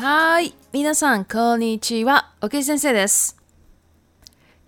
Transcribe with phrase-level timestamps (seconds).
[0.00, 0.54] はい。
[0.72, 2.30] 皆さん、こんにちは。
[2.40, 3.36] おけ先生です。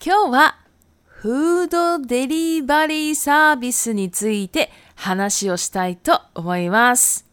[0.04, 0.56] 今日は、
[1.04, 7.28] フードデリバリーサービスについて話をしたいと思います。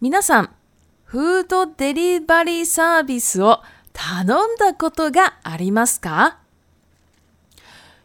[0.00, 0.50] 皆さん、
[1.04, 3.60] フードデリバリーサービスを
[3.92, 6.38] 頼んだことがありますか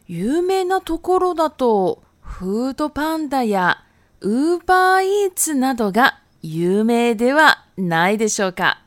[0.05, 3.85] 有名なところだと、フードパンダや
[4.19, 8.81] ウーバーイーツなどが有名ではないでしょうか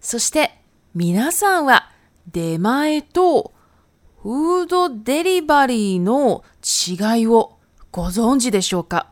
[0.00, 0.50] そして
[0.96, 1.92] 皆さんは
[2.30, 3.52] 出前と
[4.20, 7.56] フードデリバリーの違いを
[7.92, 9.08] ご存知でしょうか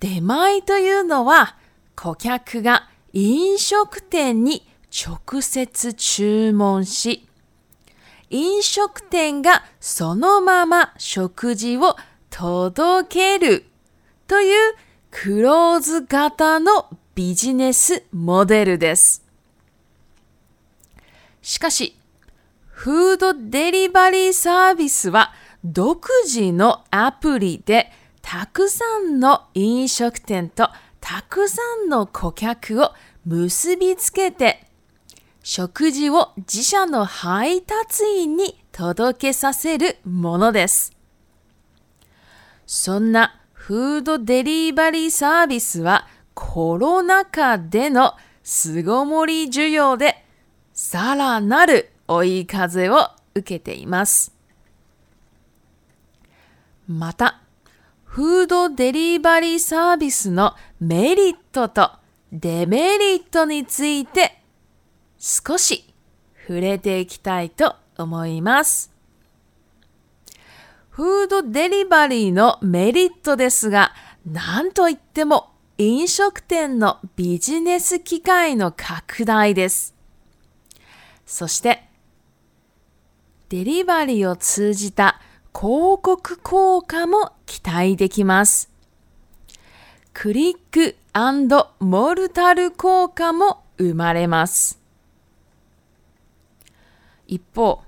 [0.00, 1.56] 出前というのは
[1.94, 7.28] 顧客が飲食店に直接注文し
[8.28, 11.94] 飲食店がそのまま食事を
[12.32, 13.66] 届ける
[14.26, 14.72] という
[15.10, 19.22] クローズ型のビジネスモデルです。
[21.42, 21.94] しかし、
[22.70, 30.70] フードデリバリーサービスは独自のアプリでたくさんの飲食店と
[31.02, 32.92] たくさんの顧客を
[33.26, 34.64] 結びつけて
[35.44, 40.91] 食事を自社の配達員に届けさせるものです。
[42.66, 50.24] そんなフードデリバリーサービスはコロナ禍での巣ごもり需要で
[50.72, 54.34] さらなる追い風を受けています。
[56.88, 57.40] また、
[58.04, 61.90] フードデリバリーサービスのメリットと
[62.32, 64.42] デメリットについて
[65.18, 65.94] 少し
[66.46, 68.91] 触れていきたいと思います。
[70.92, 73.92] フードデリバリーのメリットですが、
[74.30, 75.48] なんといっても
[75.78, 79.94] 飲食店のビジネス機会の拡大です。
[81.24, 81.84] そして、
[83.48, 85.18] デリバリーを通じた
[85.58, 88.70] 広告効果も期待できます。
[90.12, 90.96] クリック
[91.80, 94.78] モルタル効果も生まれます。
[97.26, 97.80] 一方、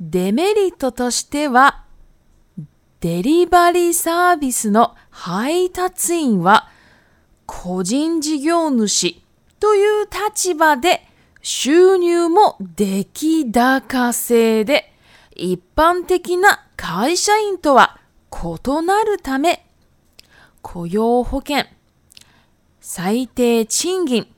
[0.00, 1.84] デメリットとしては
[3.02, 6.68] デリバリーサービスの配達員は
[7.46, 9.20] 個人事業主
[9.58, 11.02] という立場で
[11.42, 14.92] 収入も出来高制で
[15.34, 17.98] 一般的な会社員とは
[18.32, 19.66] 異なるため
[20.62, 21.64] 雇用保険、
[22.80, 24.28] 最低賃金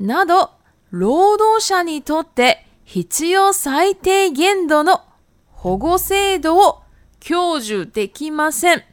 [0.00, 0.50] など
[0.90, 5.00] 労働者にとって必要最低限度の
[5.52, 6.80] 保護制度を
[7.26, 8.84] 享受できません。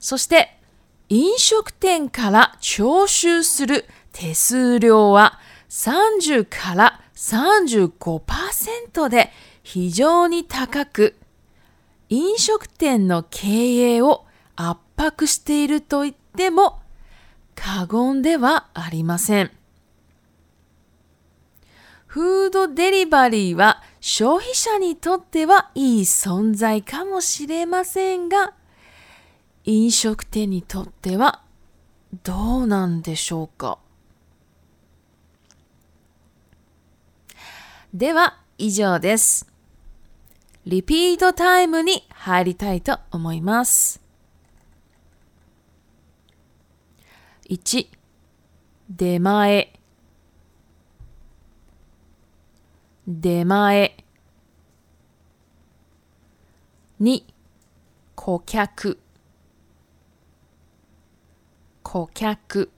[0.00, 0.58] そして、
[1.08, 9.30] 飲食店から徴収する手数料は30から35%で
[9.62, 11.14] 非常に高く、
[12.08, 13.46] 飲食店の経
[13.98, 16.80] 営を圧迫していると言っても
[17.54, 19.52] 過言ではありません。
[22.14, 28.54] フードデリバリーは消費者にとってはいい存在かもしれませんが、
[29.64, 31.42] 飲食店にとっては
[32.22, 33.80] どうなんでしょうか
[37.92, 39.52] では以上です。
[40.66, 44.00] リピートタイムに入りたいと思います。
[47.50, 47.88] 1
[48.88, 49.80] 出前
[53.06, 53.92] 出前。
[57.00, 57.22] 2、
[58.14, 58.40] 顧
[58.74, 58.96] 客。
[61.82, 62.08] 顧
[62.48, 62.68] 客。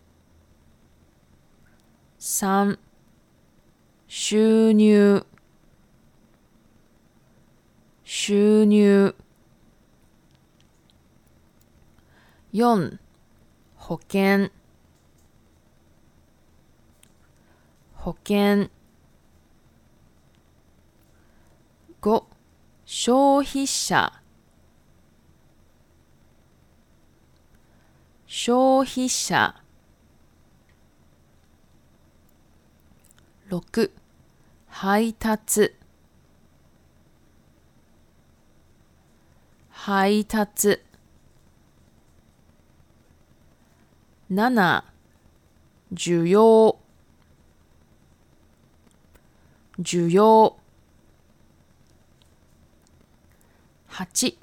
[2.18, 2.76] 3、
[4.08, 5.24] 収入。
[8.02, 9.14] 収入。
[12.52, 12.98] 4、
[13.76, 14.50] 保険。
[17.94, 18.70] 保険。
[23.06, 24.12] 消費者
[28.26, 29.54] 消費者
[33.48, 33.62] 六
[34.66, 35.72] 配達
[39.70, 40.80] 配達
[44.28, 44.84] 七
[45.96, 46.74] 需要
[49.84, 50.56] 需要
[53.96, 54.36] 8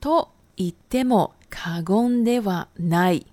[0.00, 3.24] と言っても過言ではない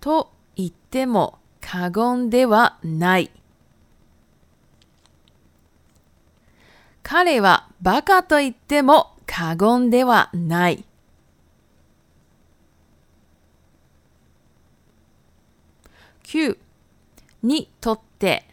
[0.00, 3.30] と言っても過言ではない
[7.02, 10.86] 彼はバカと言っても過言ではない
[16.24, 16.56] 9
[17.42, 18.46] にとって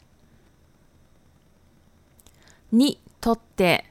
[2.72, 3.86] にとって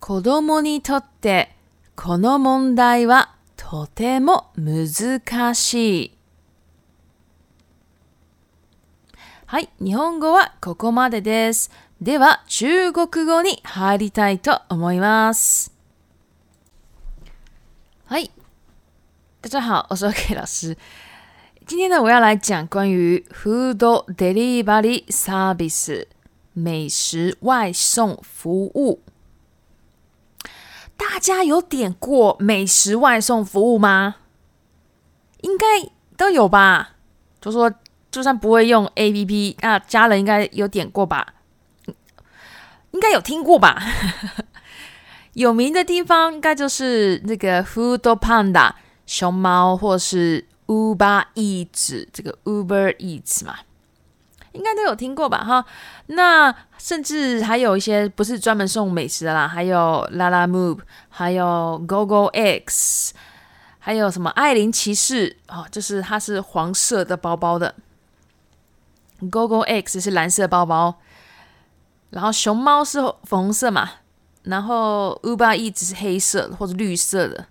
[0.00, 1.54] 子供にとって
[1.96, 5.74] この問題はとても難し
[6.06, 6.12] い。
[9.46, 11.70] はい、日本語はここまでです。
[12.00, 15.72] では中国語に入りたいと思います。
[18.06, 18.30] はい。
[19.42, 20.76] 大家好，我是 K 老师。
[21.66, 23.76] 今天呢，我要来讲关于 Food
[24.14, 26.06] Delivery Service
[26.52, 29.00] 美食外送服务。
[30.96, 34.16] 大家有点过美食外送服务吗？
[35.42, 35.64] 应该
[36.16, 36.96] 都有吧。
[37.40, 37.72] 就说
[38.10, 41.34] 就算不会用 APP，那家人应该有点过吧？
[42.90, 43.80] 应该有听过吧？
[45.34, 48.72] 有名的地方，应该就是那个 Food Panda
[49.06, 50.46] 熊猫，或是。
[50.72, 53.56] Uber Eats，这个 Uber Eats 嘛，
[54.52, 55.44] 应该都有听过吧？
[55.44, 55.64] 哈，
[56.06, 60.78] 那甚至还有一些不是专门送美食的啦，还有 Lala Move，
[61.10, 63.12] 还有 Gogo X，
[63.78, 67.74] 还有什么艾琳骑士哦，就是它是黄色的包包的
[69.20, 70.98] ，Gogo X 是蓝色包包，
[72.10, 73.90] 然后熊猫是粉红色嘛，
[74.44, 77.48] 然后 Uber Eats 是黑色或者绿色的。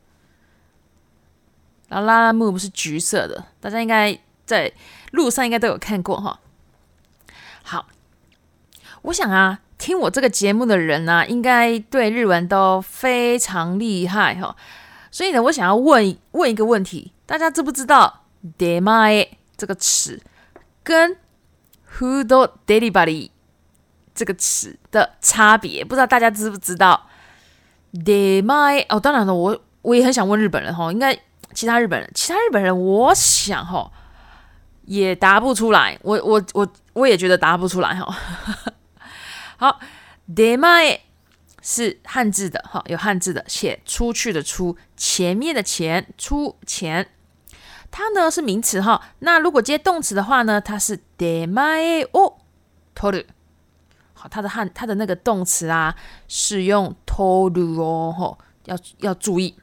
[1.92, 4.72] 然后，拉拉木是橘色的，大家应该在
[5.12, 6.40] 路上应该都有看过哈。
[7.64, 7.86] 好，
[9.02, 14.56] 我想啊，听我这个节目的人呢，应该对日文都非常厉害哈。
[15.12, 18.22] 所以呢，我想要问问一个问题，大家知不知道
[18.58, 19.28] “de ma”
[19.58, 20.22] 这个词
[20.84, 21.18] 跟
[22.00, 23.32] “who do everybody”
[24.16, 25.84] 这个词的差别？
[25.84, 27.10] 不知道大家知不知道
[27.92, 28.98] “de ma” 哦？
[28.98, 31.20] 当然了，我我也很想问日本人哈，应该。
[31.62, 33.92] 其他日本人，其他日本人，我想哈
[34.86, 35.96] 也答不出来。
[36.02, 38.18] 我我我我也觉得答不出来哈。
[39.58, 39.80] 好
[40.28, 41.00] ，de ma e
[41.62, 47.12] 是汉字的哈，有汉字的写出去的出，前面的钱出钱，
[47.92, 49.00] 它呢是名词哈。
[49.20, 52.38] 那如果接动词的话呢，它是 de ma e 哦
[52.96, 53.24] ，toru。
[54.16, 55.94] 好，它的汉它的那个动词啊，
[56.28, 58.36] 使用 toru 哦，
[58.66, 59.54] 要要注意。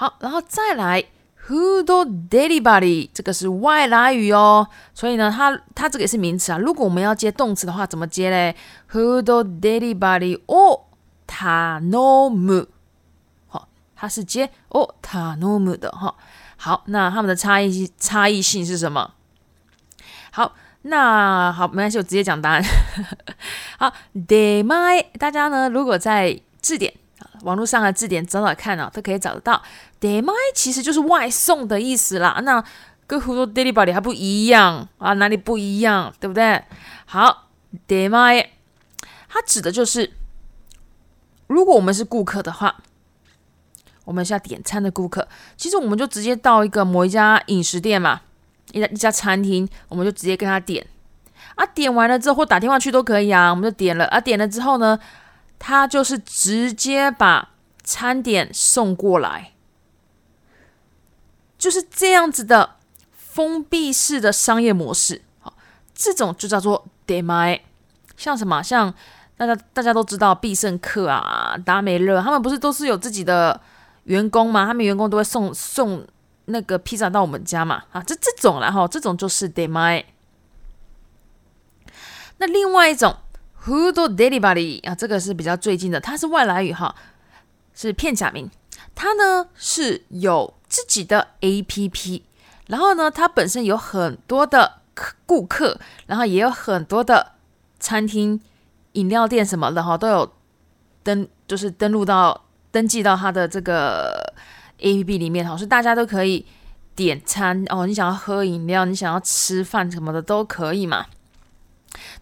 [0.00, 0.98] 好，然后再来
[1.44, 6.56] h o d o daily body，这个是外来语哦，所以呢，它它这个也是名词啊。
[6.56, 8.56] 如果我们要接动词的话，怎么接嘞
[8.86, 10.86] h o d o daily body o
[11.26, 12.64] t a n o m
[13.48, 16.14] 好，它是接 o t a n o m 的哈。
[16.56, 19.12] 好，那他们的差异差异性是什么？
[20.30, 22.64] 好，那好，没关系，我直接讲答案。
[23.78, 23.92] 好
[24.26, 26.94] ，day my，大家呢，如果在字典。
[27.42, 29.62] 网络上的字典找找看啊，都可以找得到。
[30.00, 32.40] d e l i 其实就是外送的意思啦。
[32.44, 32.62] 那
[33.06, 36.12] 跟很多 delivery 还不一样啊，哪里不一样？
[36.18, 36.62] 对不对？
[37.06, 37.48] 好
[37.86, 38.50] d e l i
[39.28, 40.12] 它指的就是，
[41.46, 42.76] 如果我们是顾客的话，
[44.04, 48.20] 我们是要点餐的顾客，其实我们就直接到一个某一家饮食店嘛，
[48.72, 50.84] 一家一家餐厅，我们就直接跟他点
[51.54, 51.64] 啊。
[51.64, 53.50] 点完了之后，或打电话去都可以啊。
[53.50, 54.98] 我们就点了啊，点了之后呢？
[55.60, 57.50] 他就是直接把
[57.84, 59.52] 餐点送过来，
[61.58, 62.76] 就是这样子的
[63.12, 65.22] 封闭式的商业模式。
[65.38, 65.52] 好，
[65.94, 67.60] 这种就叫做 d e y m y
[68.16, 68.92] 像什么像
[69.36, 73.60] 大家大家都知道必胜客啊、达美乐，他们不是都是有自己的
[74.04, 74.66] 员工吗？
[74.66, 76.04] 他们员工都会送送
[76.46, 77.82] 那个披萨到我们家嘛。
[77.92, 80.04] 啊，这这种然后这种就是 d e m y
[82.38, 83.14] 那另外一种。
[83.66, 84.94] Who do d e l y Buddy 啊？
[84.94, 86.94] 这个是比较最近的，它是外来语哈，
[87.74, 88.50] 是片假名。
[88.94, 92.22] 它呢是有自己的 APP，
[92.68, 94.80] 然后呢，它本身有很多的
[95.26, 97.32] 顾客，然后也有很多的
[97.78, 98.40] 餐厅、
[98.92, 100.32] 饮料店什么的哈，都有
[101.02, 104.32] 登，就是登录到、登记到它的这个
[104.78, 106.44] APP 里面哈，是大家都可以
[106.96, 107.86] 点餐哦。
[107.86, 111.04] 你想要喝饮料，你想要吃饭什么的都可以嘛。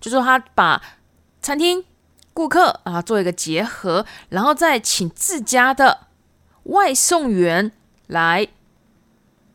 [0.01, 0.83] 就说他把。
[1.49, 1.83] 餐厅
[2.35, 6.09] 顾客啊，做一个结合，然后再请自家的
[6.65, 7.73] 外送员
[8.07, 8.49] 来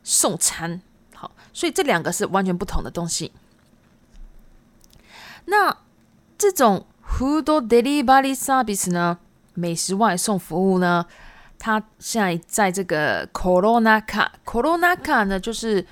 [0.02, 0.82] 送餐。
[1.14, 3.30] 好，所以这两个是完全不同的东西。
[5.44, 5.76] 那
[6.36, 9.20] 这种 f o o d Delivery Service 呢，
[9.54, 11.06] 美食外送服务呢，
[11.60, 15.86] 它现在在这个 Coronaca，Coronaca 呢就是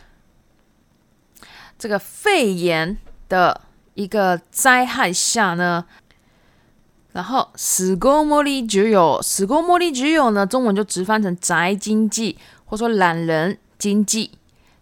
[1.79, 3.61] 这个肺炎的。
[3.95, 5.85] 一个灾害下呢，
[7.13, 14.31] 然后史工贸易只有史 o 贸 y 只有呢，中文就直翻成宅经济，或说懒人经济，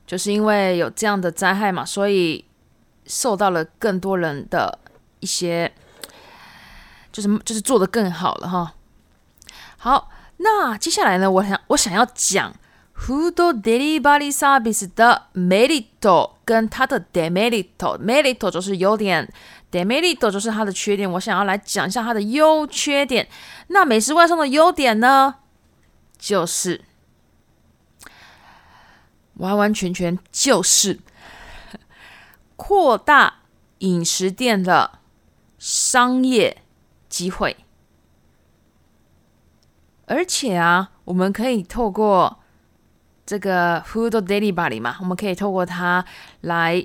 [0.07, 2.45] 就是因为有这样的灾害嘛，所以
[3.07, 4.79] 受到了更多人的
[5.19, 5.73] 一些，
[7.11, 8.75] 就是就是做的更好了哈。
[9.77, 12.55] 好，那接下来呢，我想我想要讲。
[13.03, 17.31] f o o de li v e r y s r v i e 的メリット跟它的 e
[17.31, 19.27] メリット，メリット就是优点
[19.73, 21.11] ，m メリット就是它的缺点。
[21.13, 23.27] 我想要来讲一下它的优缺点。
[23.69, 25.37] 那美食外送的优点呢，
[26.19, 26.83] 就是
[29.39, 30.99] 完完全全就是
[32.57, 33.39] 扩大
[33.79, 34.99] 饮食店的
[35.59, 36.59] 商业
[37.09, 37.57] 机会，
[40.05, 42.40] 而且啊，我们可以透过。
[43.31, 44.97] 这个 f h o do daily buy 嘛？
[44.99, 46.05] 我们可以透过它
[46.41, 46.85] 来，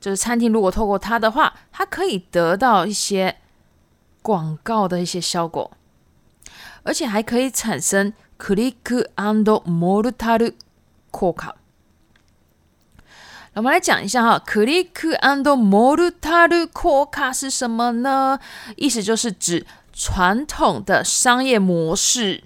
[0.00, 3.36] 就是餐厅如果透过它的话，它可以得到一些
[4.22, 5.70] 广告的一些效果，
[6.82, 8.76] 而且还可以产生 Click
[9.16, 10.54] under modalu。
[11.36, 11.56] 卡，
[13.52, 14.88] 我们来讲一下哈，Click
[15.20, 18.38] under modalu 卡是什么呢？
[18.76, 22.44] 意思就是指传统的商业模式。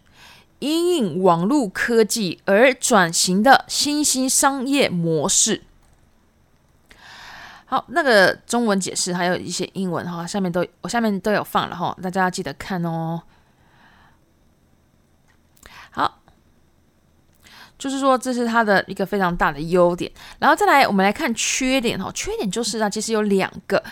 [0.60, 5.62] 因应网络科技而转型的新兴商业模式。
[7.64, 13.22] 好，那个中文解释还有一些英文哈，下面都我下面都有放了哈，大家要记得看哦。
[15.92, 16.20] 好，
[17.78, 20.10] 就是说这是它的一个非常大的优点。
[20.38, 22.10] 然后再来，我们来看缺点哦。
[22.12, 23.82] 缺点就是啊，其实有两个，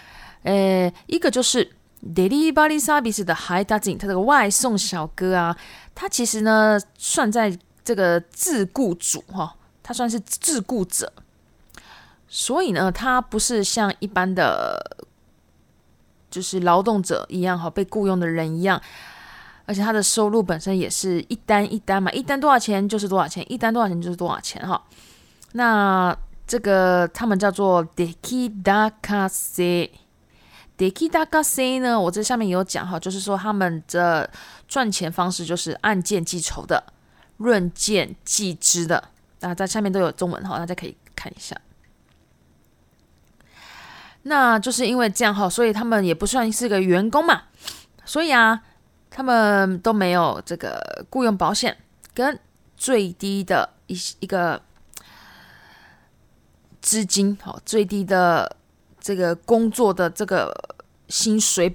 [0.43, 1.73] 呃，一个就是。
[2.03, 5.57] Daily b a l y s r v i s 的 Hi Dazin，他个外送小哥啊，
[5.95, 11.13] 他其实呢算在这个自雇主哈，他算是自雇者，
[12.29, 14.79] 所以呢，他不是像一般的，
[16.31, 18.81] 就是劳动者一样哈，被雇佣的人一样，
[19.67, 24.81] 而且他的收入本身也是一单一单嘛，一单多少钱就是多少钱，一单多少钱就是多少钱哈。
[25.53, 29.91] 那这个他们叫做 Deki Daka Se。
[30.79, 34.31] Deke 大咖说呢，我这下面也有讲哈，就是说他们的
[34.69, 36.85] 赚钱方式就是按件计酬的，
[37.39, 39.03] 论件计支的。
[39.41, 41.57] 那在下面都有中文哈，大家可以看一下。
[44.23, 47.45] 那就是因为这样哈，所以他们也不算是个员工嘛，
[48.05, 48.63] 所以啊，
[49.11, 50.81] 他们都没有这个
[51.11, 51.77] 雇佣保险
[52.15, 52.39] 跟
[52.77, 54.61] 最低的一一个
[56.81, 58.58] 资金好，最低的。
[59.09, 60.55] 这个工作的这个
[61.09, 61.75] 薪水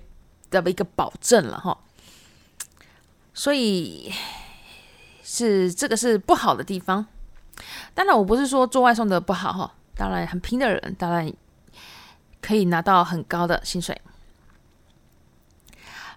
[0.51, 1.75] 的一个保证了哈，
[3.33, 4.13] 所以
[5.23, 7.07] 是这个是不好的地方。
[7.95, 11.33] 当然，我不是说做外送的不好哈，当然很拼的人当然
[12.39, 13.99] 可以拿到很高的薪水。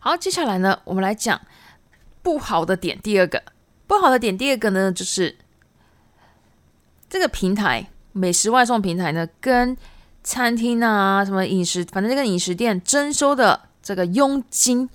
[0.01, 1.41] 好，接下来呢，我们来讲
[2.21, 3.01] 不好的点。
[3.01, 3.43] 第二个
[3.87, 5.35] 不好的点，第二个呢，就是
[7.09, 9.75] 这个平台美食外送平台呢跟。
[10.27, 14.91] 餐厅啊，什么饮食，反正这个饮食店征收的这个佣金，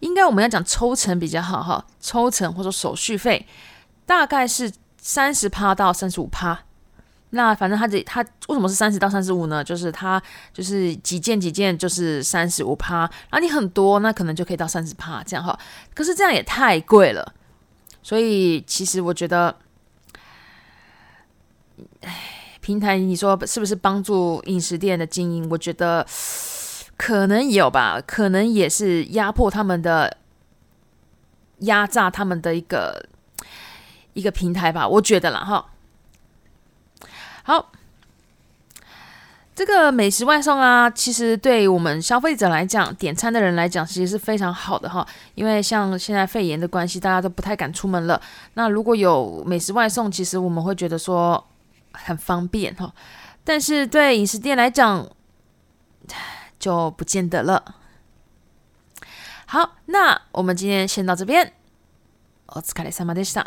[0.00, 3.46] 应该我们要讲抽成比较好哈，抽成或者手续费
[4.04, 4.70] 大概是
[5.00, 6.60] 三十趴到三十五趴。
[7.30, 9.64] 那反正他这他为什么是三十到三十五呢？
[9.64, 10.22] 就是他
[10.52, 15.58] 就是几件几件就是三十五趴，然后你很多那可能就可以到三十趴这样哈。
[15.94, 17.34] 可是这样也太贵了，
[18.02, 19.56] 所以其实我觉得，
[22.02, 22.34] 唉。
[22.68, 25.48] 平台，你说是不是帮助饮食店的经营？
[25.50, 26.06] 我觉得
[26.98, 30.18] 可能有吧，可能也是压迫他们的、
[31.60, 33.06] 压榨他们的一个
[34.12, 34.86] 一个平台吧。
[34.86, 35.64] 我觉得了哈。
[37.44, 37.72] 好，
[39.54, 45.06] 这个美食外送啊，其实对我们消费者来讲，点餐的人来讲，其实是非常好的哈。
[45.34, 48.20] 因为像现在肺炎的关系，大家都不太敢出门了。
[48.52, 51.42] 那如果有美食外送，其实我们会觉得说。
[52.04, 52.94] 很方便哈，
[53.44, 55.08] 但是对饮食店来讲
[56.58, 57.76] 就不见得了。
[59.46, 61.52] 好，那我们今天先到这边。
[62.50, 63.44] お疲れ様でした。